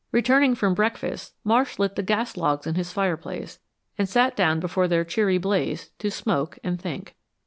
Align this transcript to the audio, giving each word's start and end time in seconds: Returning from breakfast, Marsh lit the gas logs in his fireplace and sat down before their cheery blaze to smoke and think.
Returning 0.11 0.55
from 0.55 0.73
breakfast, 0.73 1.35
Marsh 1.43 1.77
lit 1.77 1.95
the 1.95 2.01
gas 2.01 2.35
logs 2.35 2.65
in 2.65 2.73
his 2.73 2.91
fireplace 2.91 3.59
and 3.99 4.09
sat 4.09 4.35
down 4.35 4.59
before 4.59 4.87
their 4.87 5.05
cheery 5.05 5.37
blaze 5.37 5.91
to 5.99 6.09
smoke 6.09 6.57
and 6.63 6.81
think. 6.81 7.13